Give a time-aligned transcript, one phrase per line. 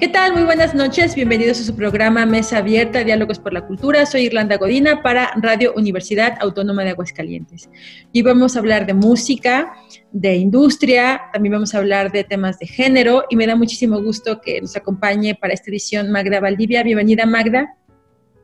[0.00, 0.32] ¿Qué tal?
[0.32, 1.14] Muy buenas noches.
[1.14, 4.06] Bienvenidos a su programa Mesa Abierta, Diálogos por la Cultura.
[4.06, 7.68] Soy Irlanda Godina para Radio Universidad Autónoma de Aguascalientes.
[8.10, 9.74] Y vamos a hablar de música,
[10.10, 14.40] de industria, también vamos a hablar de temas de género y me da muchísimo gusto
[14.40, 16.82] que nos acompañe para esta edición Magda Valdivia.
[16.82, 17.76] Bienvenida, Magda.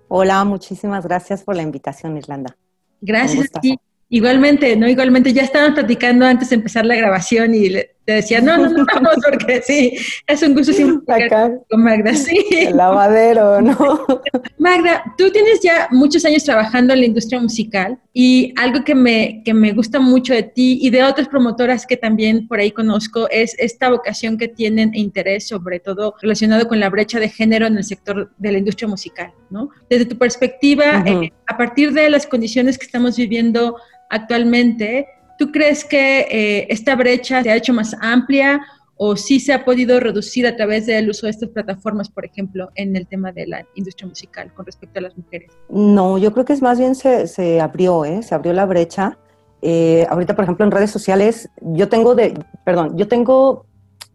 [0.09, 2.55] Hola, muchísimas gracias por la invitación, Irlanda.
[3.01, 3.79] Gracias a ti.
[4.11, 4.87] Igualmente, ¿no?
[4.87, 8.69] Igualmente, ya estaban platicando antes de empezar la grabación y le, te decía, no, no,
[8.71, 9.95] no, vamos, porque sí,
[10.27, 10.73] es un gusto
[11.09, 12.47] Acá, con Magda, sí.
[12.53, 13.77] el lavadero, ¿no?
[14.59, 19.43] Magda, tú tienes ya muchos años trabajando en la industria musical y algo que me,
[19.45, 23.29] que me gusta mucho de ti y de otras promotoras que también por ahí conozco
[23.29, 27.67] es esta vocación que tienen e interés, sobre todo relacionado con la brecha de género
[27.67, 29.71] en el sector de la industria musical, ¿no?
[29.91, 31.23] Desde tu perspectiva, Ujú.
[31.25, 33.77] eh, a partir de las condiciones que estamos viviendo
[34.11, 35.09] actualmente,
[35.39, 38.61] ¿tú crees que eh, esta brecha se ha hecho más amplia
[38.97, 42.71] o sí se ha podido reducir a través del uso de estas plataformas, por ejemplo,
[42.75, 45.53] en el tema de la industria musical con respecto a las mujeres?
[45.69, 48.23] No, yo creo que es más bien se, se abrió, ¿eh?
[48.23, 49.19] Se abrió la brecha.
[49.61, 53.67] Eh, ahorita, por ejemplo, en redes sociales, yo tengo de, perdón, yo tengo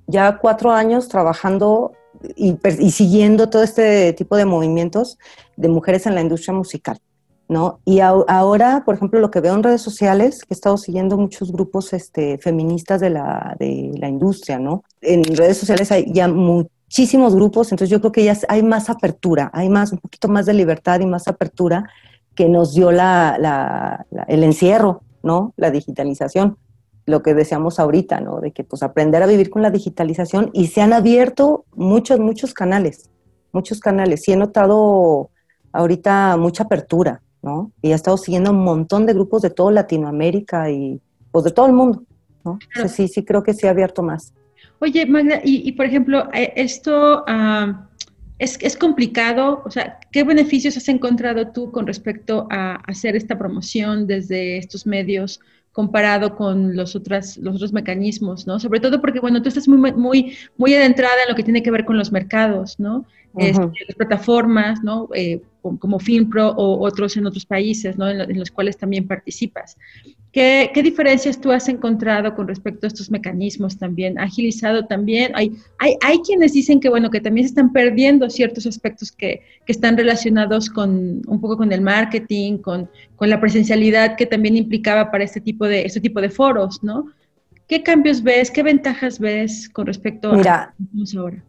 [0.08, 1.94] ya cuatro años trabajando
[2.36, 2.58] y,
[2.92, 5.18] siguiendo todo este tipo de movimientos
[5.58, 7.00] de mujeres en la industria musical,
[7.52, 7.82] ¿no?
[7.86, 11.18] Y au- ahora, por ejemplo, lo que veo en redes sociales, que he estado siguiendo
[11.18, 14.84] muchos grupos este, feministas de la, de la industria, ¿no?
[15.02, 19.52] En redes sociales hay ya muchísimos grupos, entonces yo creo que ya hay más apertura,
[19.54, 21.90] hay más, un poquito más de libertad y más apertura
[22.36, 25.54] que nos dio la, el encierro, ¿no?
[25.58, 26.58] La digitalización,
[27.06, 28.40] lo que decíamos ahorita, ¿no?
[28.40, 32.54] De que pues aprender a vivir con la digitalización y se han abierto muchos, muchos
[32.54, 33.10] canales,
[33.52, 34.22] muchos canales.
[34.24, 35.32] Sí he notado
[35.74, 37.72] ahorita mucha apertura, ¿no?
[37.82, 41.00] Y he estado siguiendo un montón de grupos de toda Latinoamérica y
[41.32, 42.04] pues de todo el mundo,
[42.44, 42.60] ¿no?
[42.74, 42.90] Claro.
[42.90, 44.34] Sí, sí, sí creo que sí ha abierto más.
[44.80, 47.88] Oye, Magda, y, y, por ejemplo, eh, esto ah,
[48.40, 53.38] es, es complicado, o sea, ¿qué beneficios has encontrado tú con respecto a hacer esta
[53.38, 55.40] promoción desde estos medios
[55.72, 58.60] comparado con los, otras, los otros mecanismos, ¿no?
[58.60, 61.72] Sobre todo porque, bueno, tú estás muy, muy, muy adentrada en lo que tiene que
[61.72, 63.06] ver con los mercados, ¿no?
[63.38, 65.08] Este, las plataformas, ¿no?
[65.16, 65.42] Eh,
[65.80, 68.10] como, FilmPro o otros en otros países, ¿no?
[68.10, 69.78] En, lo- en los cuales también participas.
[70.32, 74.18] ¿Qué, ¿Qué diferencias tú has encontrado con respecto a estos mecanismos también?
[74.18, 75.34] ¿Ha agilizado también?
[75.36, 79.42] Hay, hay, hay quienes dicen que, bueno, que también se están perdiendo ciertos aspectos que,
[79.66, 84.56] que están relacionados con un poco con el marketing, con, con la presencialidad que también
[84.56, 87.08] implicaba para este tipo de, este tipo de foros, ¿no?
[87.68, 88.52] ¿Qué cambios ves?
[88.52, 91.44] ¿Qué ventajas ves con respecto Mira, a lo que tenemos ahora?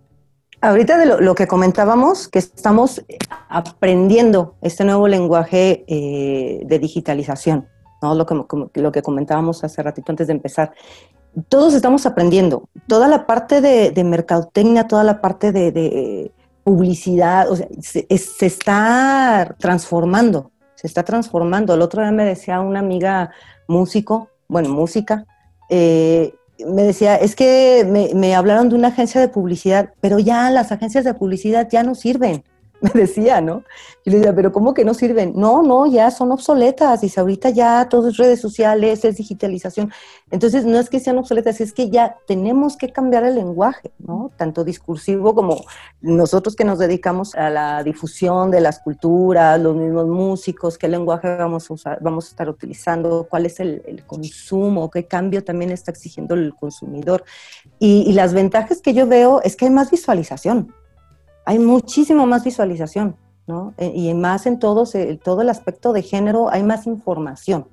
[0.61, 3.05] Ahorita de lo, lo que comentábamos, que estamos
[3.49, 7.69] aprendiendo este nuevo lenguaje eh, de digitalización,
[8.03, 8.15] ¿no?
[8.15, 10.73] Lo que, lo que comentábamos hace ratito antes de empezar.
[11.49, 12.69] Todos estamos aprendiendo.
[12.89, 16.33] Toda la parte de, mercadotecnia, toda la parte de,
[16.65, 21.75] publicidad, o sea, se, es- se está transformando, se está transformando.
[21.75, 23.31] El otro día me decía una amiga
[23.67, 25.27] músico, bueno, música,
[25.69, 26.35] eh,
[26.67, 31.05] me decía, es que me hablaron de una agencia de publicidad, pero ya las agencias
[31.05, 32.45] de publicidad ya no sirven,
[32.95, 33.63] me decía, ¿no?
[34.05, 35.35] Yo le decía, pero ¿cómo que no sirven?
[35.37, 39.93] No, no, ya son obsoletas, dice, ahorita ya todo es redes sociales, es digitalización.
[40.33, 44.33] Entonces, no es que sean obsoletas, es que ya tenemos que cambiar el lenguaje, ¿no?
[44.37, 45.65] Tanto discursivo como
[46.01, 51.37] nosotros que nos dedicamos a la difusión de las culturas, los mismos músicos, qué lenguaje
[51.37, 55.71] vamos a usar, vamos a estar utilizando, cuál es el, el consumo, qué cambio también
[55.71, 57.23] está exigiendo el consumidor.
[57.79, 60.75] Y, y las ventajas que yo veo es que hay más visualización,
[61.45, 63.75] hay muchísimo más visualización, ¿no?
[63.79, 67.67] Eh, Y más en todos, eh, todo el aspecto de género, hay más información,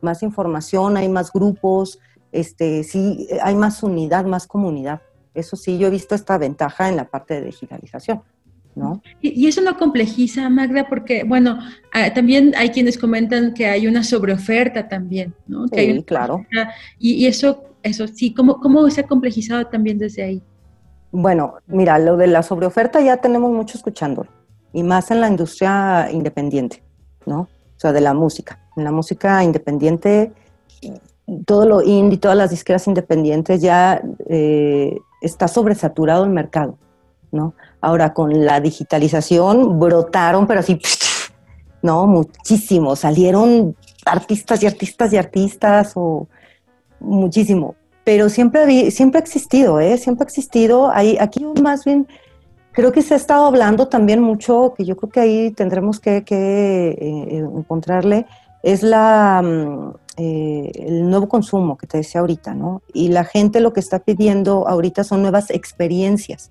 [0.00, 1.98] más información, hay más grupos,
[2.32, 5.02] este, sí, eh, hay más unidad, más comunidad.
[5.34, 8.22] Eso sí, yo he visto esta ventaja en la parte de digitalización,
[8.74, 9.02] ¿no?
[9.20, 11.58] Y, eso no complejiza, Magda, porque, bueno,
[11.92, 15.68] ah, también hay quienes comentan que hay una sobreoferta también, ¿no?
[15.68, 16.44] Que hay Sí, claro.
[16.98, 20.42] Y, y eso, eso sí, ¿cómo, ¿cómo se ha complejizado también desde ahí?
[21.12, 24.30] Bueno, mira, lo de la sobreoferta ya tenemos mucho escuchándolo,
[24.72, 26.82] y más en la industria independiente,
[27.26, 27.40] ¿no?
[27.42, 28.58] O sea, de la música.
[28.76, 30.32] En la música independiente,
[31.44, 36.78] todo lo indie, todas las disqueras independientes ya eh, está sobresaturado el mercado,
[37.30, 37.52] ¿no?
[37.82, 40.80] Ahora, con la digitalización brotaron, pero así
[41.82, 42.06] ¿no?
[42.06, 42.96] Muchísimo.
[42.96, 43.76] Salieron
[44.06, 46.26] artistas y artistas y artistas, o
[47.00, 47.74] muchísimo.
[48.04, 49.96] Pero siempre, siempre ha existido, ¿eh?
[49.96, 50.90] Siempre ha existido.
[50.90, 52.06] Hay, aquí más bien
[52.72, 56.24] creo que se ha estado hablando también mucho, que yo creo que ahí tendremos que,
[56.28, 58.26] eh, encontrarle,
[58.62, 62.82] es la, mm, eh, el nuevo consumo que te decía ahorita, ¿no?
[62.92, 66.50] Y la gente lo que está pidiendo ahorita son nuevas experiencias,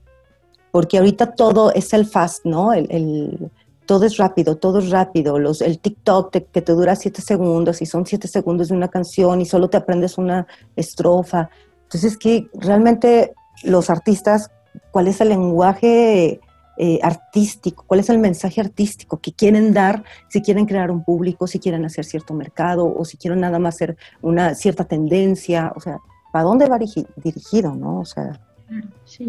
[0.72, 2.74] porque ahorita todo es el fast, ¿no?
[2.74, 3.52] El,
[3.92, 5.38] todo es rápido, todo es rápido.
[5.38, 9.42] Los, el TikTok que te dura siete segundos y son siete segundos de una canción
[9.42, 10.48] y solo te aprendes una
[10.78, 11.50] estrofa.
[11.84, 13.34] Entonces, que realmente
[13.66, 14.50] los artistas,
[14.92, 16.40] ¿cuál es el lenguaje
[16.78, 17.84] eh, artístico?
[17.86, 21.84] ¿Cuál es el mensaje artístico que quieren dar si quieren crear un público, si quieren
[21.84, 25.74] hacer cierto mercado o si quieren nada más hacer una cierta tendencia?
[25.76, 26.00] O sea,
[26.32, 26.80] ¿para dónde va
[27.18, 28.00] dirigido, no?
[28.00, 28.40] O sea,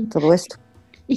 [0.09, 0.55] todo esto.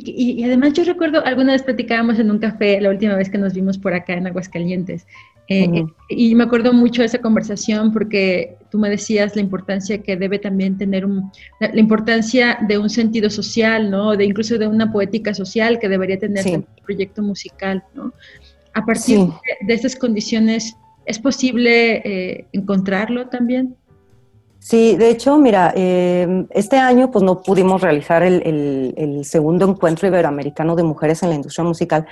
[0.03, 3.53] Y, además yo recuerdo, alguna vez platicábamos en un café la última vez que nos
[3.53, 5.07] vimos por acá en Aguascalientes.
[5.47, 10.01] Eh, eh, y me acuerdo mucho de esa conversación porque tú me decías la importancia
[10.01, 14.15] que debe también tener un, la, importancia de un sentido social, ¿no?
[14.17, 18.11] De incluso de una poética social que debería tener un proyecto musical, ¿no?
[18.73, 20.75] A partir de, de, estas condiciones,
[21.05, 23.75] ¿es posible eh, encontrarlo también?
[24.65, 30.75] Sí, de hecho, mira, em, este año pues no pudimos realizar el, segundo encuentro iberoamericano
[30.75, 32.07] de mujeres en la industria musical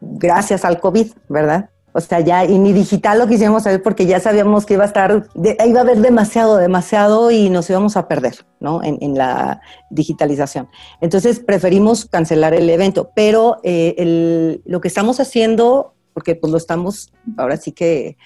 [0.00, 1.68] gracias al COVID, ¿verdad?
[1.92, 4.86] O sea, ya, y ni digital lo quisimos saber porque ya sabíamos que iba a
[4.86, 8.82] estar, iba a haber demasiado, demasiado y nos íbamos a perder, ¿no?
[8.82, 9.60] En, la
[9.90, 10.68] digitalización.
[11.02, 17.12] Entonces preferimos cancelar el evento, pero eh, lo que estamos haciendo, porque pues lo estamos
[17.36, 18.16] ahora sí que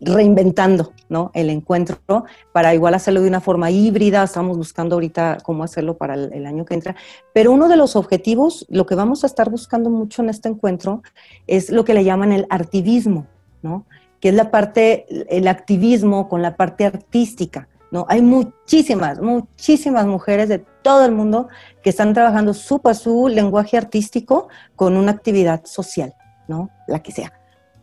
[0.00, 0.92] reinventando
[1.32, 4.22] el encuentro para igual hacerlo de una forma híbrida.
[4.22, 6.96] Estamos buscando ahorita cómo hacerlo para el, año que entra.
[7.32, 11.02] Pero uno de los objetivos, lo que vamos a estar buscando mucho en este encuentro,
[11.46, 13.26] es lo que le llaman el artivismo,
[13.62, 13.86] ¿no?
[14.20, 17.68] que es la parte, el activismo con la parte artística.
[17.90, 18.04] ¿no?
[18.08, 21.48] Hay muchísimas, muchísimas mujeres de todo el mundo
[21.82, 26.14] que están trabajando su, su lenguaje artístico con una actividad social,
[26.48, 26.70] ¿no?
[26.86, 27.37] La que sea.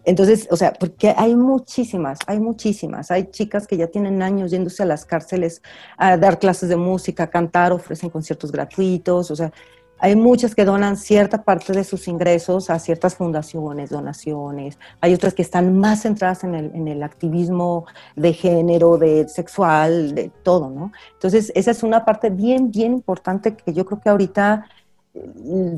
[0.05, 3.11] Entonces, o sea, porque hay muchísimas, hay muchísimas.
[3.11, 5.61] Hay chicas que ya tienen años yéndose a las cárceles
[5.97, 9.51] a dar clases de música, cantar, ofrecen conciertos gratuitos, o sea,
[9.97, 14.77] hay muchas que donan cierta parte de sus ingresos a ciertas fundaciones, donaciones.
[14.99, 17.85] Hay otras que están más centradas en el, en el activismo
[18.15, 20.91] de género, de sexual, de todo, ¿no?
[21.13, 24.67] Entonces, esa es una parte bien, bien importante que yo creo que ahorita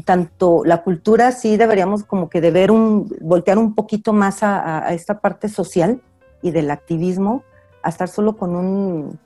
[0.05, 4.93] tanto la cultura sí deberíamos como que de ver un, voltear un poquito más a,
[4.93, 6.01] esta parte social
[6.41, 7.43] y del activismo,
[7.83, 9.19] a estar solo con un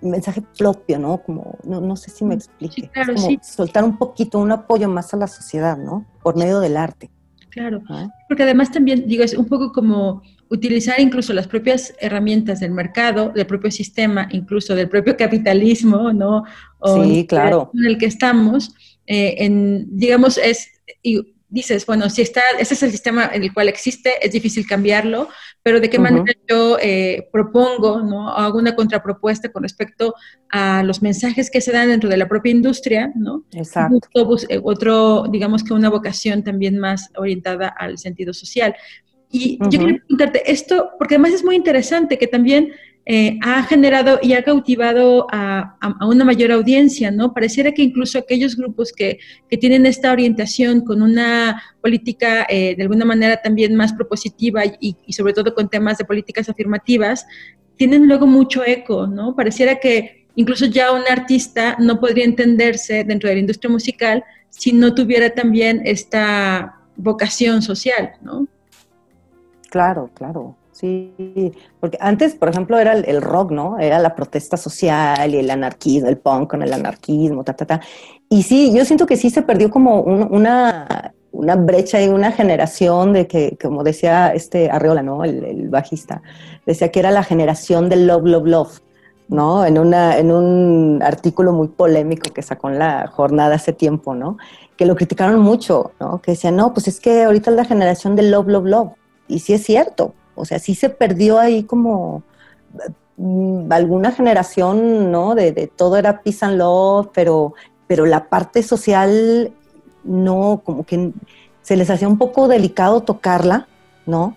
[0.00, 1.18] mensaje propio, ¿no?
[1.18, 2.90] Como, no, sé si me explique.
[2.94, 6.06] como soltar un poquito, un apoyo más a la sociedad, ¿no?
[6.22, 7.10] Por medio del arte.
[7.50, 7.82] Claro,
[8.28, 13.30] porque además también, digo, es un poco como utilizar incluso las propias herramientas del mercado,
[13.30, 16.44] del propio sistema, incluso del propio capitalismo, ¿no?
[16.84, 17.70] sí, claro.
[17.74, 18.74] En el que estamos,
[19.06, 20.68] eh, en, digamos, es,
[21.02, 24.66] y dices, bueno, si está, ese es el sistema en el cual existe, es difícil
[24.66, 25.28] cambiarlo,
[25.62, 28.30] pero de qué manera yo eh, propongo, ¿no?
[28.30, 30.14] Hago una contrapropuesta con respecto
[30.50, 33.44] a los mensajes que se dan dentro de la propia industria, ¿no?
[33.52, 33.98] Exacto.
[34.48, 38.74] Eh, otro, digamos que una vocación también más orientada al sentido social.
[39.30, 42.72] Y yo quería preguntarte esto, porque además es muy interesante que también
[43.04, 47.34] eh, ha generado y ha cautivado a, una mayor audiencia, ¿no?
[47.34, 49.18] Pareciera que incluso aquellos grupos que,
[49.60, 55.32] tienen esta orientación con una política eh, de alguna manera también más propositiva y, sobre
[55.32, 57.26] todo con temas de políticas afirmativas,
[57.76, 59.34] tienen luego mucho eco, ¿no?
[59.34, 64.72] Pareciera que incluso ya un artista no podría entenderse dentro de la industria musical si
[64.72, 68.46] no tuviera también esta vocación social, ¿no?
[69.70, 70.56] Claro, claro.
[70.82, 73.78] Sí, porque antes, por ejemplo, era el, rock, ¿no?
[73.78, 77.80] Era la protesta social y el anarquismo, el punk con el anarquismo, ta, ta, ta.
[78.28, 83.12] Y sí, yo siento que sí se perdió como una, una brecha y una generación
[83.12, 85.22] de que, como decía este Arreola, ¿no?
[85.22, 86.20] El, bajista,
[86.66, 88.80] decía que era la generación del love, love, love.
[89.28, 89.64] ¿no?
[89.64, 94.36] En, una, en un artículo muy polémico que sacó en la jornada hace tiempo, ¿no?
[94.76, 96.20] Que lo criticaron mucho, ¿no?
[96.20, 98.92] Que decían, no, pues es que ahorita es la generación del love, love, love.
[99.28, 102.24] Y sí es cierto, o sea, sí se perdió ahí como
[103.16, 105.36] mm, alguna generación, ¿no?
[105.36, 107.54] De, todo era peace and love, pero,
[107.86, 109.52] pero la parte social
[110.02, 111.12] no, como que
[111.62, 113.68] se les hacía un poco delicado tocarla,
[114.04, 114.36] ¿no?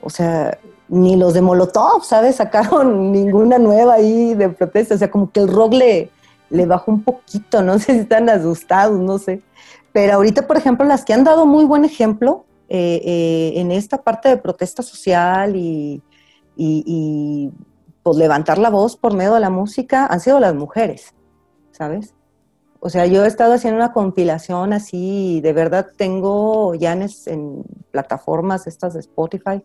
[0.00, 0.58] O sea,
[0.88, 2.36] ni los de Molotov, ¿sabes?
[2.36, 6.10] Sacaron ninguna nueva ahí de protesta, o sea, como que el rock le,
[6.48, 9.42] le bajó un poquito, no sé si están asustados, no sé.
[9.92, 14.02] Pero ahorita, por ejemplo, las que han dado muy buen ejemplo eh, eh, en esta
[14.02, 16.02] parte de protesta social y,
[16.56, 17.50] y,
[18.02, 21.14] pues levantar la voz por medio de la música han sido las mujeres,
[21.70, 22.14] ¿sabes?
[22.80, 28.66] O sea, yo he estado haciendo una compilación así, de verdad tengo ya en, plataformas
[28.66, 29.62] estas de Spotify,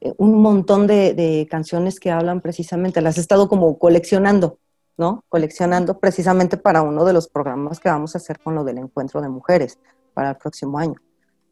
[0.00, 4.58] eh, un montón de, de, canciones que hablan precisamente, las he estado como coleccionando,
[4.96, 5.22] ¿no?
[5.28, 9.20] Coleccionando precisamente para uno de los programas que vamos a hacer con lo del encuentro
[9.20, 9.78] de mujeres
[10.14, 10.96] para el próximo año.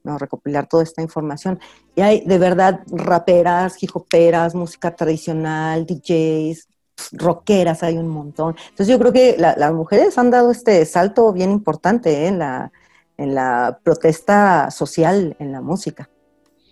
[0.04, 0.18] ¿No?
[0.18, 1.58] recopilar toda esta información.
[1.96, 6.68] Y hay de verdad raperas, hijoperas, música tradicional, DJs,
[7.12, 8.54] rockeras, hay un montón.
[8.68, 12.26] Entonces yo creo que las mujeres han dado este salto bien importante ¿eh?
[12.28, 12.70] en, la,
[13.16, 16.08] en la protesta social en la música.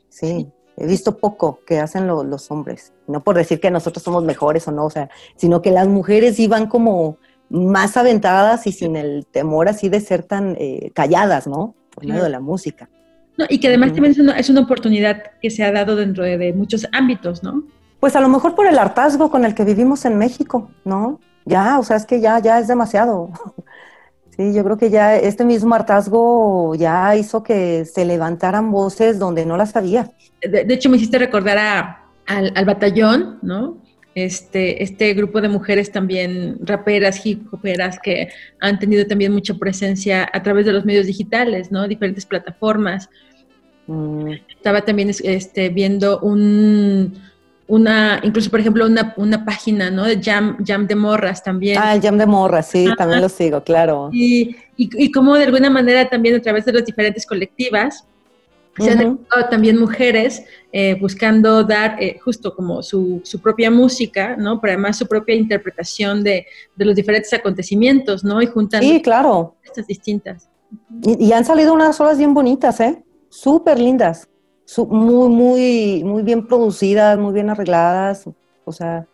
[0.09, 2.93] Sí, he visto poco que hacen los hombres.
[3.07, 6.39] No por decir que nosotros somos mejores o no, o sea, sino que las mujeres
[6.39, 7.17] iban como
[7.49, 11.75] más aventadas y sin el temor así de ser tan eh, calladas, ¿no?
[11.95, 12.89] Por medio de la música
[13.49, 17.43] y que además también es una, oportunidad que se ha dado dentro de, muchos ámbitos,
[17.43, 17.65] ¿no?
[18.01, 21.21] Pues a lo mejor por el hartazgo con el que vivimos en México, ¿no?
[21.45, 23.31] Ya, o sea, es que ya, ya es demasiado.
[24.35, 29.45] Sí, yo creo que ya este mismo hartazgo ya hizo que se levantaran voces donde
[29.45, 30.11] no las había.
[30.41, 31.59] De, hecho, me hiciste recordar
[32.27, 33.77] al, al, batallón, ¿no?
[34.15, 38.29] Este, este grupo de mujeres también raperas, hip hoperas, que
[38.61, 41.89] han tenido también mucha presencia a través de los medios digitales, ¿no?
[41.89, 43.09] Diferentes plataformas.
[43.87, 44.33] Mm.
[44.55, 47.15] Estaba también este, viendo un,
[47.69, 50.05] una, incluso por ejemplo, una, una página, ¿no?
[50.05, 51.79] De Jam, Jam de Morras también.
[51.81, 54.11] Ah, el Jam de Morras, sí, también lo sigo, claro.
[54.13, 58.07] Y, y, y como de alguna manera también a través de las diferentes colectivas,
[58.79, 64.61] se han también mujeres eh, buscando dar eh, justo como su, su, propia música, ¿no?
[64.61, 68.41] Pero además su propia interpretación de, de, los diferentes acontecimientos, ¿no?
[68.41, 69.57] Y juntan sí, claro.
[69.63, 70.49] estas distintas.
[71.03, 73.03] Y, y han salido unas olas bien bonitas, ¿eh?
[73.33, 74.29] súper lindas,
[74.77, 78.29] muy, muy, muy bien producidas, muy bien arregladas,
[78.65, 79.07] o sea,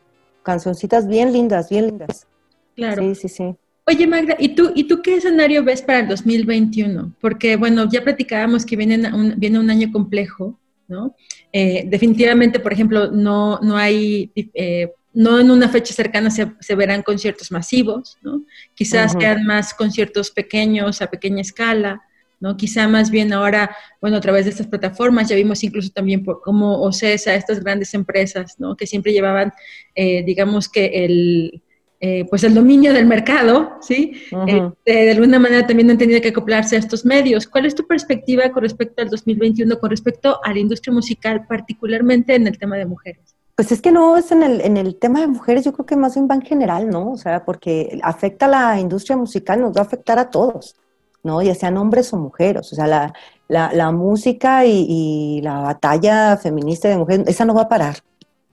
[0.43, 2.27] cancioncitas bien lindas, bien lindas.
[2.75, 3.03] Claro.
[3.03, 3.57] Sí, sí, sí.
[3.89, 7.17] Oye, Magda, ¿y tú, ¿y tú qué escenario ves para el 2021?
[7.23, 11.17] Porque, bueno, ya platicábamos que viene un, viene un año complejo, ¿no?
[11.55, 16.75] Eh, definitivamente, por ejemplo, no, no hay, eh, no en una fecha cercana se, se,
[16.75, 18.45] verán conciertos masivos, ¿no?
[18.75, 22.03] Quizás sean más conciertos pequeños, a pequeña escala,
[22.41, 22.59] ¿no?
[22.59, 26.43] Quizá más bien ahora, bueno, a través de estas plataformas, ya vimos incluso también por
[26.43, 28.77] cómo OCESA, estas grandes empresas, ¿no?
[28.77, 29.55] Que siempre llevaban,
[29.95, 31.63] eh, digamos que el,
[32.01, 34.13] eh, pues el dominio del mercado, ¿sí?
[34.47, 37.47] Este, de alguna manera también han tenido que acoplarse a estos medios.
[37.47, 42.35] ¿Cuál es tu perspectiva con respecto al 2021, con respecto a la industria musical, particularmente
[42.35, 43.35] en el tema de mujeres?
[43.57, 45.97] Pues es que no es en el, en el tema de mujeres, yo creo que
[45.97, 47.11] más bien va en general, ¿no?
[47.11, 50.77] O sea, porque afecta a la industria musical, nos va a afectar a todos.
[51.23, 51.43] ¿no?
[51.43, 52.73] Ya sean hombres o mujeres.
[52.73, 53.13] O sea, la,
[53.49, 57.97] la, música y, la batalla feminista de mujeres, esa no va a parar,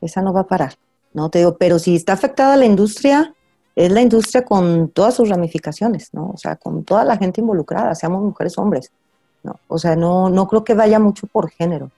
[0.01, 0.73] esa no va a parar,
[1.15, 1.29] ¿no?
[1.29, 3.33] Te digo, pero si está afectada la industria,
[3.73, 6.29] es la industria con todas sus ramificaciones, ¿no?
[6.31, 8.91] O sea, con toda la gente involucrada, seamos mujeres hombres,
[9.41, 9.55] ¿no?
[9.69, 11.89] O sea, no, no creo que vaya mucho por género,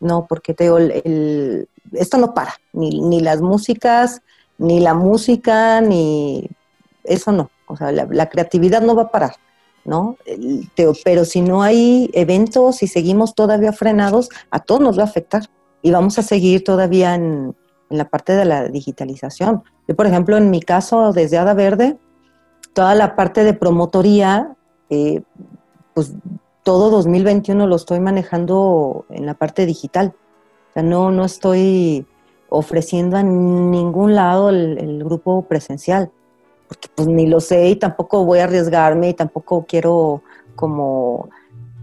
[0.00, 4.22] no, porque te digo, el, esto no para, ni, ni las músicas,
[4.56, 6.48] ni la música, ni
[7.04, 9.36] eso no, o sea, la creatividad no va a parar.
[9.84, 10.16] ¿no?
[11.04, 15.44] Pero si no hay eventos y seguimos todavía frenados, a todos nos va a afectar
[15.80, 17.16] y vamos a seguir todavía
[17.90, 19.62] en, la parte de la digitalización.
[19.88, 21.98] Yo, por ejemplo, en mi caso, desde Ada Verde,
[22.72, 24.54] toda la parte de promotoría,
[24.90, 25.22] eh,
[25.94, 26.12] pues
[26.62, 30.14] todo 2021 lo estoy manejando en la parte digital.
[30.70, 32.06] O sea, no, no estoy
[32.48, 36.10] ofreciendo a ningún lado el grupo presencial
[36.68, 40.22] porque pues ni lo sé y tampoco voy a arriesgarme y tampoco quiero
[40.54, 41.28] como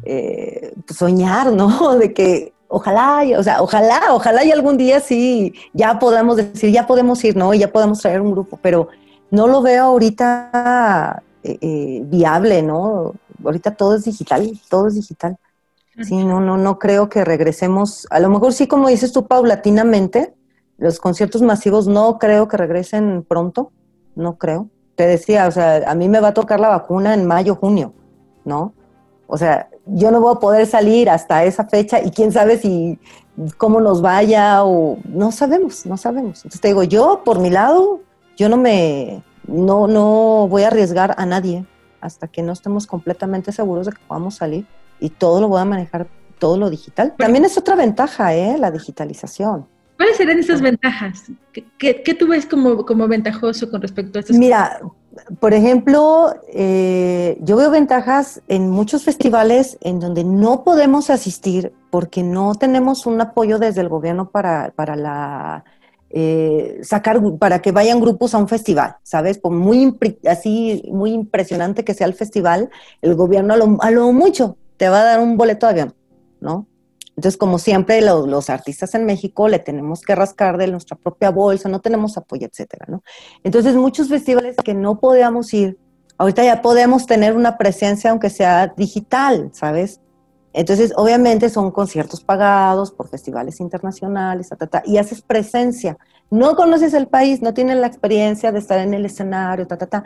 [0.04, 1.96] eh, soñar, ¿no?
[1.98, 6.88] De que ojalá, o sea, ojalá, ojalá y algún día sí ya podamos decir, ya
[6.88, 7.54] podemos ir, ¿no?
[7.54, 8.90] Y ya podemos traer un grupo, pero
[9.32, 13.14] no lo veo ahorita eh, eh, viable, ¿no?
[13.44, 15.38] Ahorita todo es digital, todo es digital.
[16.02, 20.34] Sí, no, no, no creo que regresemos, a lo mejor sí, como dices tú, paulatinamente,
[20.78, 23.72] los conciertos masivos no creo que regresen pronto,
[24.16, 27.26] no creo te decía, o sea, a mí me va a tocar la vacuna en
[27.26, 27.94] mayo, junio,
[28.46, 28.74] ¿no?
[29.28, 33.00] O sea, yo no voy a poder salir hasta esa fecha y quién sabe si
[33.58, 36.40] cómo nos vaya o no sabemos, no sabemos.
[36.40, 38.02] Entonces te digo, yo por mi lado,
[38.38, 41.66] yo no me, no, no voy a arriesgar a nadie
[42.02, 44.66] hasta que no estemos completamente seguros de que podamos salir
[45.00, 46.08] y todo lo voy a manejar,
[46.40, 47.14] todo lo digital.
[47.18, 48.58] También es otra ventaja, ¿eh?
[48.58, 49.68] La digitalización.
[49.98, 51.32] ¿Cuáles serían esas ventajas?
[51.52, 54.82] ¿Qué, qué, tú ves como, como, ventajoso con respecto a estas Mira,
[55.40, 62.24] por ejemplo, eh, yo veo ventajas en muchos festivales en donde no podemos asistir porque
[62.24, 65.66] no tenemos un apoyo desde el gobierno para, para la
[66.10, 69.38] eh, sacar para que vayan grupos a un festival, ¿sabes?
[69.38, 72.70] Por muy así muy impresionante que sea el festival,
[73.02, 75.96] el gobierno a lo, a lo mucho te va a dar un boleto de avión,
[76.40, 76.68] ¿no?
[77.16, 81.70] Entonces, como siempre, los, artistas en México le tenemos que rascar de nuestra propia bolsa,
[81.70, 83.04] no tenemos apoyo, etcétera, ¿no?
[83.44, 85.78] Entonces, muchos festivales que no podíamos ir,
[86.18, 90.00] ahorita ya podemos tener una presencia, aunque sea digital, ¿sabes?
[90.54, 94.50] Entonces, obviamente son conciertos pagados por festivales internacionales,
[94.86, 95.98] y haces presencia.
[96.30, 99.88] No conoces el país, no tienes la experiencia de estar en el escenario, ta, ta,
[99.88, 100.04] ta,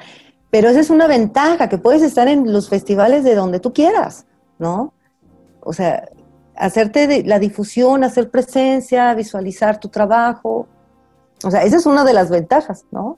[0.50, 4.26] pero esa es una ventaja, que puedes estar en los festivales de donde tú quieras,
[4.58, 4.94] ¿no?
[5.62, 6.10] O sea,
[6.58, 10.68] hacerte la difusión, hacer presencia, visualizar tu trabajo.
[11.44, 13.18] O sea, esa es una de las ventajas, ¿no?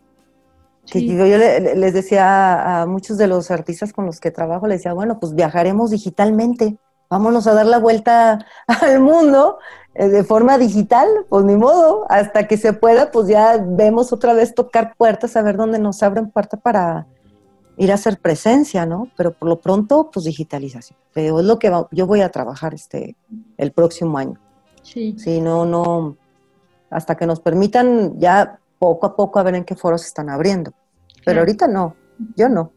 [0.86, 4.94] Que yo, les decía a, muchos de los artistas con los que trabajo, les decía,
[4.94, 6.78] bueno, pues viajaremos digitalmente,
[7.10, 9.60] vámonos a dar la vuelta al mundo
[9.94, 14.34] eh, de forma digital, pues ni modo, hasta que se pueda, pues ya vemos otra
[14.34, 17.06] vez tocar puertas, a ver dónde nos abren puerta para,
[17.80, 19.10] ir a hacer presencia, ¿no?
[19.16, 21.00] Pero por lo pronto, pues digitalización.
[21.14, 23.16] Pero es lo que yo voy a trabajar este,
[23.58, 24.38] el próximo año.
[24.84, 25.16] Sí.
[25.18, 26.18] Sí, no, no,
[26.90, 30.74] hasta que nos permitan ya poco a poco a ver en qué foros están abriendo.
[31.24, 31.96] Pero ahorita no,
[32.36, 32.74] yo no.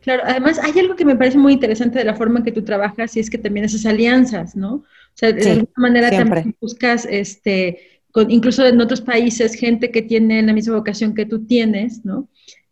[0.00, 2.64] Claro, además hay algo que me parece muy interesante de la forma en que tú
[2.64, 4.76] trabajas y es que también esas alianzas, ¿no?
[4.76, 10.02] O sea, de alguna manera también buscas, este, con, incluso en otros países, gente que
[10.02, 12.28] tiene la misma vocación que tú tienes, ¿no?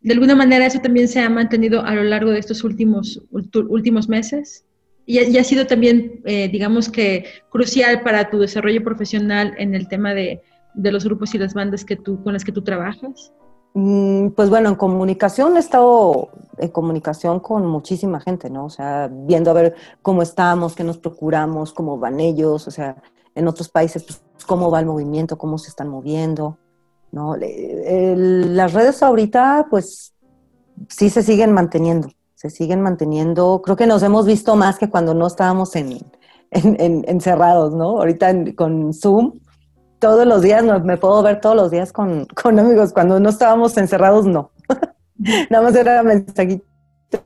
[0.06, 4.08] De alguna manera eso también se ha mantenido a lo largo de estos últimos, últimos
[4.08, 4.64] meses
[5.04, 10.14] y, ha sido también, eh, digamos que, crucial para tu desarrollo profesional en el tema
[10.14, 10.42] de,
[10.76, 13.32] los grupos y las bandas que tú, con las que tú trabajas.
[13.74, 18.66] Mm, pues bueno, en comunicación he estado en comunicación con muchísima gente, ¿no?
[18.66, 22.96] O sea, viendo a ver cómo estamos, qué nos procuramos, cómo van ellos, o sea,
[23.34, 26.58] en otros países, pues, cómo va el movimiento, cómo se están moviendo.
[27.12, 27.36] ¿No?
[27.36, 30.14] las redes ahorita, pues
[30.88, 33.62] sí se siguen manteniendo, se siguen manteniendo.
[33.62, 36.00] Creo que nos hemos visto más que cuando no estábamos en,
[36.50, 37.98] encerrados, ¿no?
[37.98, 39.40] Ahorita con Zoom,
[39.98, 42.92] todos los días me, puedo ver todos los días con, amigos.
[42.92, 44.50] Cuando no estábamos encerrados, no.
[45.50, 46.64] Nada más era mensajito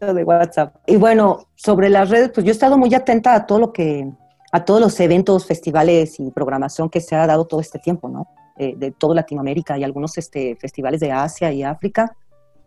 [0.00, 0.76] de WhatsApp.
[0.86, 4.10] Y bueno, sobre las redes, pues yo he estado muy atenta a todo lo que,
[4.52, 8.28] a todos los eventos, festivales y programación que se ha dado todo este tiempo, ¿no?
[8.62, 12.14] Eh, de toda Latinoamérica y algunos este, festivales de Asia y África.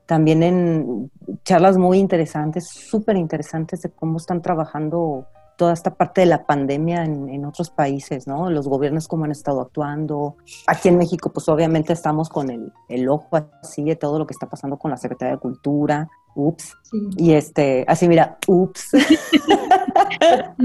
[0.07, 1.11] También en
[1.45, 7.05] charlas muy interesantes, súper interesantes de cómo están trabajando toda esta parte de la pandemia
[7.05, 8.49] en, otros países, ¿no?
[8.49, 10.35] Los gobiernos cómo han estado actuando.
[10.65, 14.33] Aquí en México, pues obviamente estamos con el, el ojo así de todo lo que
[14.33, 16.09] está pasando con la Secretaría de Cultura.
[16.33, 16.75] Ups.
[17.17, 18.93] Y este, así mira, ups.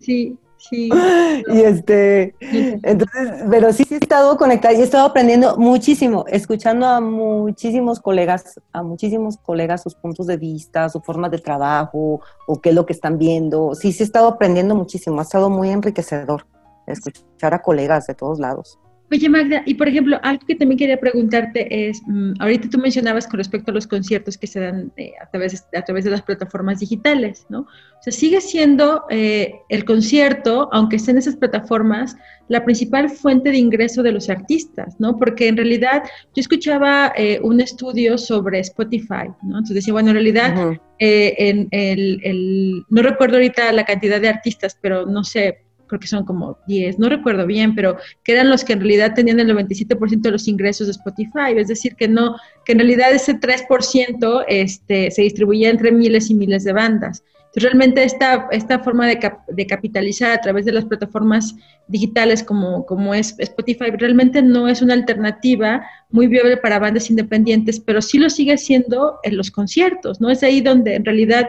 [0.00, 0.38] sí.
[0.68, 0.90] Sí.
[1.46, 6.86] Y este, entonces, pero sí, sí he estado conectada y he estado aprendiendo muchísimo, escuchando
[6.86, 12.60] a muchísimos colegas, a muchísimos colegas sus puntos de vista, su forma de trabajo o
[12.60, 13.74] qué es lo que están viendo.
[13.74, 16.46] Sí, sí he estado aprendiendo muchísimo, ha estado muy enriquecedor
[16.86, 18.78] escuchar a colegas de todos lados.
[19.12, 23.28] Oye, Magda, y por ejemplo, algo que también quería preguntarte es, mm, ahorita tú mencionabas
[23.28, 26.22] con respecto a los conciertos que se dan eh, a, través, a través de las
[26.22, 27.60] plataformas digitales, ¿no?
[27.60, 32.16] O sea, sigue siendo eh, el concierto, aunque esté en esas plataformas,
[32.48, 35.18] la principal fuente de ingreso de los artistas, ¿no?
[35.18, 36.02] Porque en realidad
[36.34, 39.58] yo escuchaba eh, un estudio sobre Spotify, ¿no?
[39.58, 44.78] Entonces decía, bueno, en realidad, en el, el, no recuerdo ahorita la cantidad de artistas,
[44.80, 48.64] pero no sé, creo que son como 10, no recuerdo bien, pero que eran los
[48.64, 52.36] que en realidad tenían el 97% de los ingresos de Spotify, es decir, que no,
[52.64, 57.22] que en realidad ese 3% este, se distribuía entre miles y miles de bandas.
[57.54, 61.54] Entonces, realmente esta, esta forma de, de capitalizar a través de las plataformas
[61.86, 67.78] digitales como, como es Spotify realmente no es una alternativa muy viable para bandas independientes,
[67.78, 70.30] pero sí lo sigue siendo en los conciertos, ¿no?
[70.30, 71.48] Es ahí donde en realidad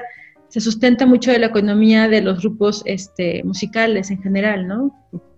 [0.55, 4.89] se sustenta mucho de la economía de los grupos este, musicales en general, ¿no?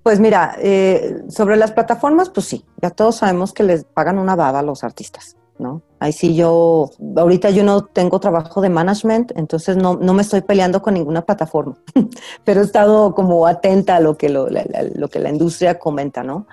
[0.03, 4.36] Pues mira, eh, sobre las plataformas, pues sí, ya todos sabemos que les pagan una
[4.36, 5.82] baba a los artistas, ¿no?
[5.99, 10.41] Ahí sí yo, ahorita yo no tengo trabajo de management, entonces no, no me estoy
[10.41, 11.80] peleando con ninguna plataforma,
[12.43, 14.47] pero he estado como atenta a lo que, lo,
[14.93, 16.45] lo que la industria comenta, ¿no?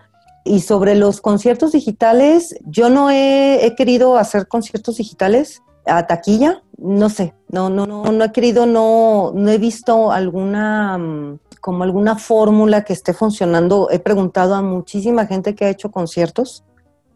[0.43, 6.63] Y sobre los conciertos digitales, yo no he, he querido hacer conciertos digitales a taquilla,
[6.79, 11.85] no sé, no, no, no, no he querido, no, no he visto alguna, mm, como
[11.85, 13.89] alguna fórmula que esté funcionando.
[13.91, 16.65] He preguntado a muchísima gente que ha hecho conciertos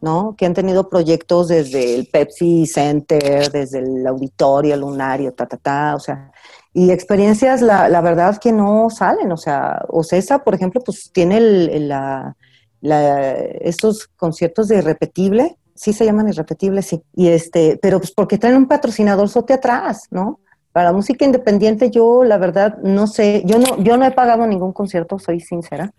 [0.01, 0.35] ¿no?
[0.37, 5.57] Que han tenido proyectos desde el Pepsi Center, desde el auditorio, el lunario, ta, ta,
[5.57, 6.31] ta, o sea,
[6.73, 11.39] y experiencias, la, la verdad que no salen, o sea, Ocesa, por ejemplo, pues tiene
[11.39, 12.37] el, la,
[12.81, 18.37] la, estos conciertos de irrepetible, sí se llaman irrepetibles, sí, y este, pero pues porque
[18.37, 20.41] traen un patrocinador sote atrás, ¿no?
[20.73, 24.47] Para la música independiente yo, la verdad, no sé, yo no, yo no he pagado
[24.47, 25.93] ningún concierto, soy sincera,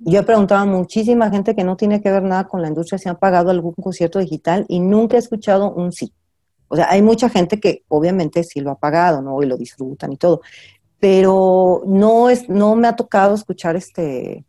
[0.00, 2.98] yo he preguntado a muchísima gente que no tiene que ver nada con la industria
[2.98, 6.12] si han pagado algún concierto digital y nunca he escuchado un sí.
[6.68, 9.42] O sea, hay mucha gente que obviamente sí lo ha pagado, ¿no?
[9.42, 10.40] Y lo disfrutan y todo.
[10.98, 14.44] Pero no, es, no me ha tocado escuchar este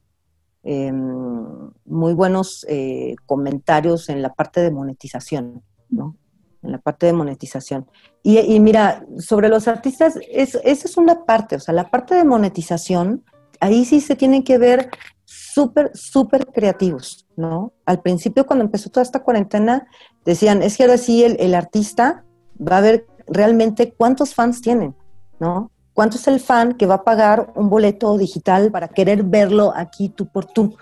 [0.63, 6.15] em, muy buenos eh, comentarios en la parte de monetización, ¿no?
[6.62, 7.88] En la parte de monetización.
[8.24, 12.24] Y, mira, sobre los artistas, es, esa es una parte, o sea, la parte de
[12.24, 13.24] monetización,
[13.60, 14.91] ahí sí se tienen que ver
[15.26, 17.74] súper, súper creativos, ¿no?
[17.86, 19.88] Al principio, cuando empezó toda esta cuarentena,
[20.24, 22.24] decían, es que ahora sí el, el artista
[22.60, 24.95] va a ver realmente cuántos fans tienen,
[25.39, 25.71] ¿no?
[25.93, 30.10] ¿Cuánto es el fan que va a pagar un boleto digital para querer verlo aquí
[30.10, 30.75] tú por tú?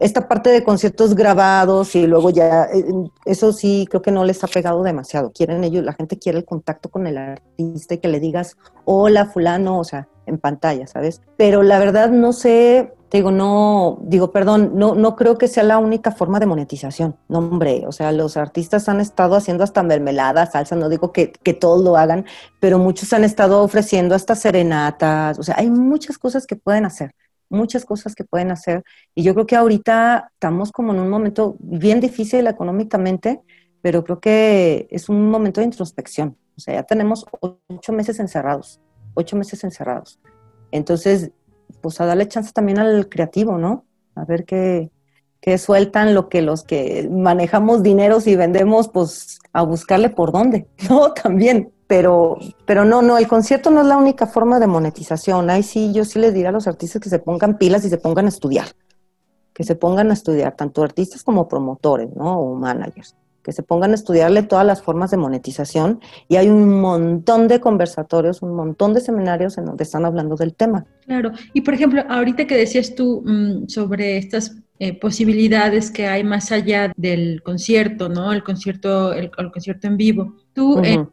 [0.00, 2.84] Esta parte de conciertos grabados y luego ya, eh,
[3.24, 5.30] eso sí creo que no les ha pegado demasiado.
[5.32, 9.26] Quieren ellos, la gente quiere el contacto con el artista y que le digas, hola
[9.26, 11.22] fulano, o sea, en pantalla, ¿sabes?
[11.36, 15.78] Pero la verdad no sé, digo, no, digo, perdón, no, no creo que sea la
[15.78, 17.16] única forma de monetización.
[17.28, 21.32] No, hombre, o sea, los artistas han estado haciendo hasta mermelada, salsa, no digo que,
[21.32, 22.26] que todos lo hagan,
[22.60, 27.14] pero muchos han estado ofreciendo hasta serenatas, o sea, hay muchas cosas que pueden hacer
[27.50, 28.82] muchas cosas que pueden hacer.
[29.14, 33.42] Y yo creo que ahorita estamos como en un momento bien difícil económicamente,
[33.80, 36.36] pero creo que es un momento de introspección.
[36.56, 38.80] O sea, ya tenemos ocho meses encerrados,
[39.14, 40.18] ocho meses encerrados.
[40.70, 41.30] Entonces,
[41.80, 43.84] pues a darle chance también al creativo, ¿no?
[44.14, 44.90] A ver qué,
[45.40, 50.68] qué sueltan lo que los que manejamos dineros y vendemos, pues a buscarle por dónde,
[50.88, 51.12] ¿no?
[51.12, 51.70] También.
[51.86, 55.50] Pero, pero no, no, el concierto no es la única forma de monetización.
[55.50, 57.98] Ahí sí, yo sí les diré a los artistas que se pongan pilas y se
[57.98, 58.68] pongan a estudiar.
[59.52, 62.40] Que se pongan a estudiar, tanto artistas como promotores, ¿no?
[62.40, 66.80] O managers que se pongan a estudiarle todas las formas de monetización y hay un
[66.80, 70.86] montón de conversatorios, un montón de seminarios en donde están hablando del tema.
[71.04, 76.24] Claro, y por ejemplo, ahorita que decías tú mm, sobre estas eh, posibilidades que hay
[76.24, 78.32] más allá del concierto, ¿no?
[78.32, 80.34] El concierto, el, concierto en vivo.
[80.52, 81.06] Tú, eh,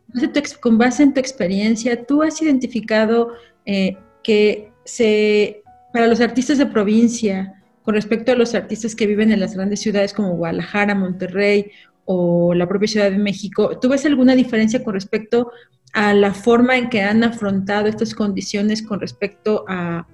[0.59, 3.33] con base en tu experiencia, ¿tú has identificado
[3.65, 5.61] eh, que se,
[5.93, 9.81] para los artistas de provincia, con respecto a los artistas que viven en las grandes
[9.81, 11.71] ciudades como Guadalajara, Monterrey
[12.05, 15.51] o la propia Ciudad de México, ¿tú ves alguna diferencia con respecto
[15.93, 20.07] a la forma en que han afrontado estas condiciones con respecto a,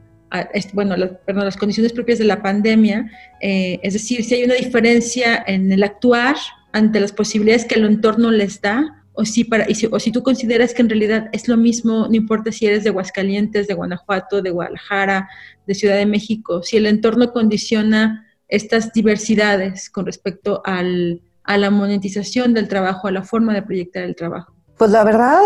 [0.74, 0.96] bueno,
[1.26, 3.10] perdón, las condiciones propias de la pandemia?
[3.42, 6.36] Eh, es decir, si hay una diferencia en el actuar
[6.74, 10.76] ante las posibilidades que el entorno les da, o si, para, o si tú consideras
[10.76, 14.52] que en realidad es lo mismo, no importa si eres de Aguascalientes, de Guanajuato, de
[14.52, 15.28] Guadalajara,
[15.66, 21.72] de Ciudad de México, si el entorno condiciona estas diversidades con respecto al, a la
[21.72, 24.54] monetización del trabajo, a la forma de proyectar el trabajo?
[24.78, 25.42] Pues la verdad,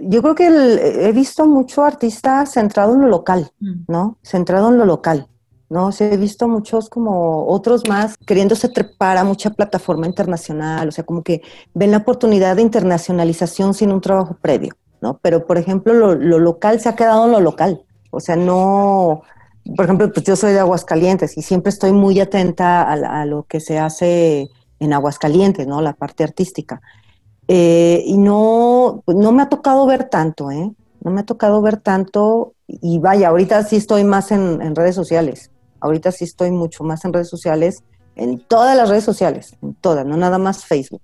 [0.00, 3.72] yo creo que he visto mucho artista centrado en lo local, mm.
[3.88, 4.18] ¿no?
[4.22, 5.26] Centrado en lo local,
[5.68, 5.90] ¿no?
[5.98, 11.22] he visto muchos como otros más queriéndose trepar a mucha plataforma internacional, o sea, como
[11.22, 11.42] que
[11.74, 15.18] ven la oportunidad de internacionalización sin un trabajo previo, ¿no?
[15.20, 19.22] Pero, por ejemplo, lo, local se ha quedado en lo local, o sea, no,
[19.74, 23.58] por ejemplo, pues yo soy de Aguascalientes y siempre estoy muy atenta a lo que
[23.58, 24.50] se hace
[24.80, 25.80] en Aguascalientes, ¿no?
[25.80, 26.80] La parte artística.
[27.46, 30.72] Eh, y no, pues, no me ha tocado ver tanto, ¿eh?
[31.02, 35.50] No me ha tocado ver tanto y vaya, ahorita sí estoy más en, redes sociales.
[35.80, 37.82] Ahorita sí estoy mucho más en redes sociales,
[38.16, 41.02] en todas las redes sociales, en todas, no nada más Facebook.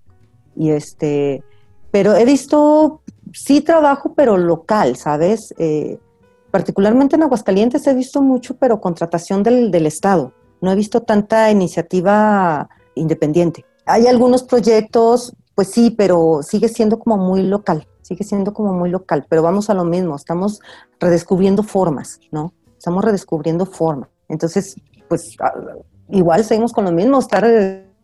[0.54, 1.42] Y este,
[1.90, 5.54] pero he visto, sí trabajo, pero local, ¿sabes?
[5.58, 5.98] Eh,
[6.50, 10.32] particularmente en Aguascalientes he visto mucho, pero contratación del, del Estado.
[10.60, 13.64] No he visto tanta iniciativa independiente.
[13.84, 18.90] Hay algunos proyectos, pues sí, pero sigue siendo como muy local, sigue siendo como muy
[18.90, 20.60] local, pero vamos a lo mismo, estamos
[20.98, 22.52] redescubriendo formas, ¿no?
[22.76, 24.08] Estamos redescubriendo formas.
[24.28, 24.74] Entonces,
[25.08, 25.52] pues ah,
[26.10, 27.46] igual seguimos con lo mismo, estar,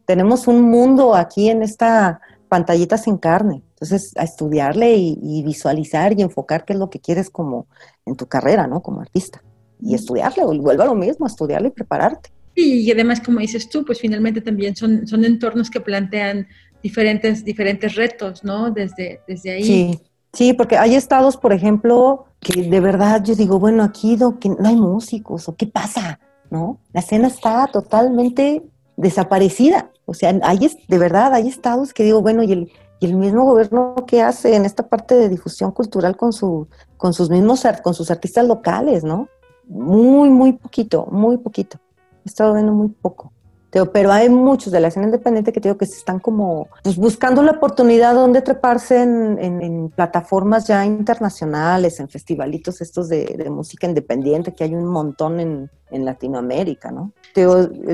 [0.05, 3.63] tenemos un mundo aquí en esta pantallita sin carne.
[3.71, 7.67] Entonces, a estudiarle y, y, visualizar y enfocar qué es lo que quieres como
[8.07, 8.81] en tu carrera, ¿no?
[8.81, 9.43] Como artista.
[9.81, 12.31] Y estudiarle, y vuelva a lo mismo, estudiarle y prepararte.
[12.55, 16.47] Y además, como dices tú, pues finalmente también son, son entornos que plantean
[16.83, 18.71] diferentes, diferentes retos, ¿no?
[18.71, 19.65] Desde, desde ahí.
[19.65, 20.01] Sí,
[20.33, 24.77] sí, porque hay estados, por ejemplo, que de verdad yo digo, bueno, aquí no, hay
[24.77, 26.19] músicos, o qué pasa,
[26.51, 26.81] ¿no?
[26.93, 28.63] La escena está totalmente
[28.97, 29.91] desaparecida.
[30.05, 33.45] O sea, hay, de verdad, hay estados que digo, bueno, y el, y el mismo
[33.45, 37.95] gobierno que hace en esta parte de difusión cultural con, su, con sus mismos, con
[37.95, 39.29] sus artistas locales, ¿no?
[39.69, 41.79] Muy, muy poquito, muy poquito.
[42.25, 43.33] He estado viendo muy poco
[43.93, 47.43] pero hay muchos de la escena independiente que digo que se están como pues, buscando
[47.43, 54.65] la oportunidad donde treparse en, plataformas ya internacionales, en festivalitos estos de, música independiente, que
[54.65, 57.13] hay un montón en, Latinoamérica, ¿no?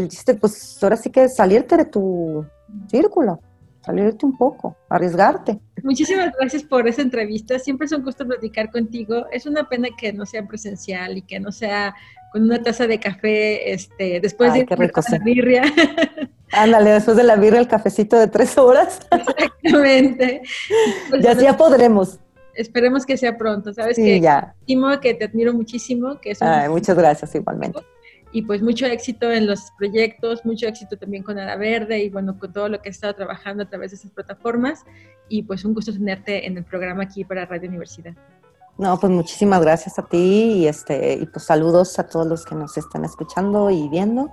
[0.07, 2.47] Chiste, pues ahora sí que salirte de tu
[2.89, 3.41] círculo
[3.89, 5.59] salirte un poco, arriesgarte.
[5.83, 7.59] Muchísimas gracias por esa entrevista.
[7.59, 9.27] Siempre es un gusto platicar contigo.
[9.33, 11.95] Es una pena que no sea presencial y que no sea
[12.31, 15.63] con una taza de café este, después de la birria.
[16.53, 19.01] Ándale, después de la birria el cafecito de tres horas.
[19.63, 20.43] Exactamente.
[21.09, 22.19] Pues, ya, ya podremos.
[22.55, 23.97] Esperemos que sea pronto, ¿sabes?
[23.97, 24.55] que, ya.
[25.01, 26.21] que te admiro muchísimo.
[26.21, 26.35] Que
[26.69, 27.79] muchas gracias igualmente
[28.33, 32.39] y pues mucho éxito en los proyectos, mucho éxito también con Ara Verde y bueno,
[32.39, 34.85] con todo lo que has estado trabajando a través de esas plataformas
[35.29, 38.15] y pues un gusto tenerte en el programa aquí para Radio Universidad.
[38.77, 42.55] No, pues muchísimas gracias a ti y este y pues saludos a todos los que
[42.55, 44.31] nos están escuchando y viendo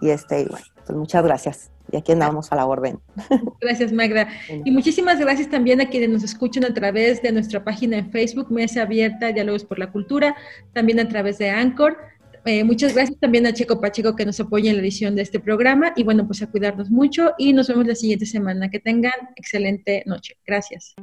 [0.00, 1.70] y este bueno, pues muchas gracias.
[1.90, 2.98] Y aquí andamos a la orden.
[3.62, 4.28] Gracias, Magda.
[4.62, 8.50] Y muchísimas gracias también a quienes nos escuchan a través de nuestra página en Facebook,
[8.50, 10.36] Mesa Abierta, Diálogos por la Cultura,
[10.74, 11.96] también a través de Anchor.
[12.44, 15.40] Eh, muchas gracias también a Checo Pacheco que nos apoya en la edición de este
[15.40, 18.70] programa y bueno, pues a cuidarnos mucho y nos vemos la siguiente semana.
[18.70, 20.36] Que tengan excelente noche.
[20.46, 20.94] Gracias.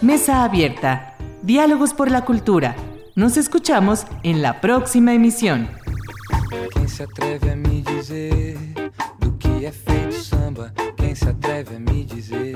[0.00, 1.16] Mesa Abierta.
[1.42, 2.76] Diálogos por la Cultura.
[3.16, 5.68] Nos escuchamos en la próxima emisión.
[6.88, 8.56] se atreve a me dizer
[9.20, 10.72] do que é feito samba?
[10.96, 12.54] Quem se atreve a me dizer?